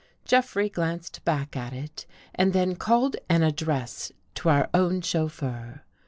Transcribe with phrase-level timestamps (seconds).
[0.25, 5.83] Jeffrey glanced back at it and then called an ad dress to our own chauffeur.